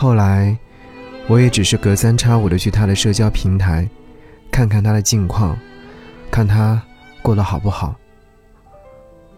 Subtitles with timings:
[0.00, 0.56] 后来，
[1.28, 3.86] 我也只是隔三差五的去他的社交平台，
[4.50, 5.54] 看看他的近况，
[6.30, 6.82] 看他
[7.20, 7.94] 过得好不好。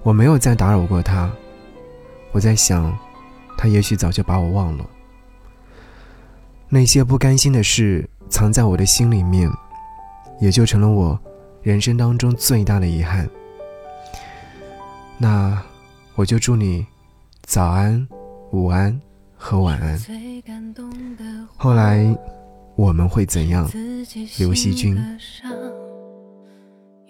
[0.04, 1.28] 我没有再打扰过他。
[2.30, 2.96] 我在想，
[3.58, 4.86] 他也许早就把我忘了。
[6.68, 9.50] 那些不甘心的事藏在我的心里面，
[10.40, 11.18] 也就成了我
[11.62, 13.28] 人生当中最大的遗憾。
[15.18, 15.60] 那
[16.14, 16.86] 我就祝你
[17.42, 18.06] 早安、
[18.52, 18.96] 午安
[19.42, 19.98] 和晚安。
[21.56, 22.16] 后来
[22.76, 23.68] 我们会怎样？
[24.38, 24.96] 刘惜君。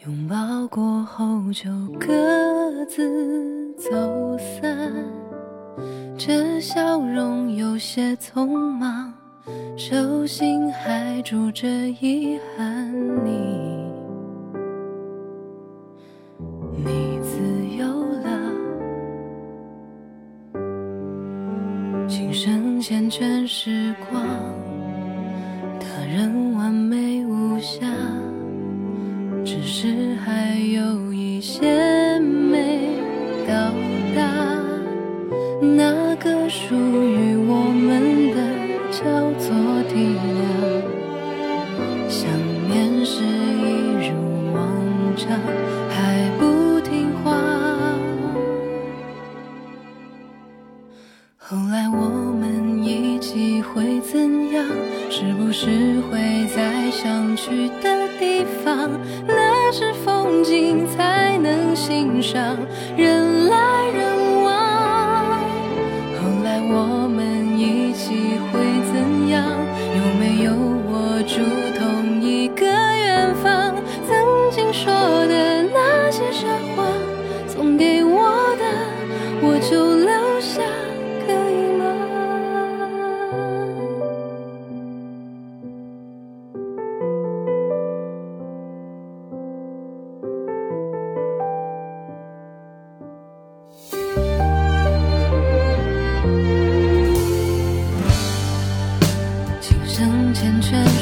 [0.07, 4.91] 拥抱过后就各自走散，
[6.17, 9.13] 这笑容有些匆忙。
[9.77, 12.93] 手心还住着遗憾，
[13.25, 13.72] 你，
[22.45, 24.21] 身缱绻时光，
[25.79, 27.87] 他人完美无瑕，
[29.45, 32.99] 只是还有一些没
[33.47, 33.71] 到
[34.17, 34.25] 达，
[35.61, 38.63] 那个属于我们的。
[38.93, 39.01] 叫
[39.41, 39.49] 做
[39.89, 39.95] 地
[55.65, 56.19] 只会
[56.49, 58.91] 在想去的地方？
[59.25, 62.59] 那是风景才能欣赏，
[62.97, 63.57] 人来
[63.95, 65.39] 人往。
[66.19, 68.59] 后来我们一起会
[68.93, 69.47] 怎样。
[69.95, 70.53] 有没有
[70.91, 71.39] 我住
[100.13, 101.02] 风缱绻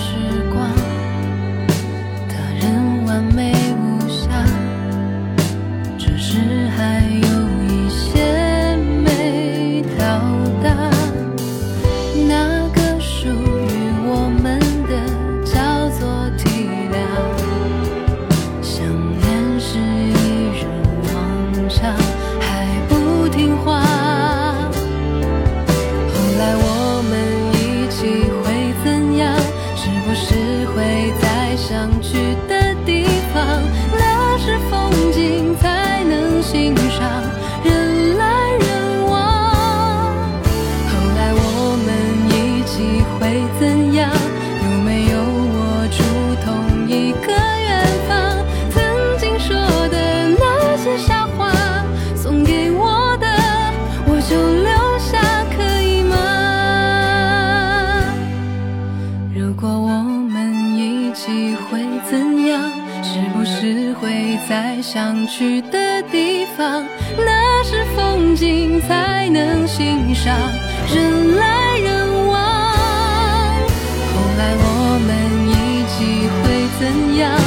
[30.20, 32.59] 是会再想去的
[61.70, 61.80] 会
[62.10, 62.70] 怎样？
[63.02, 66.84] 是不是会在想去的地方，
[67.16, 70.36] 那是风景才能欣赏，
[70.94, 72.36] 人来人往。
[74.12, 75.08] 后来我们
[75.48, 75.50] 一
[75.88, 76.44] 起会
[76.78, 76.80] 怎
[77.16, 77.39] 样？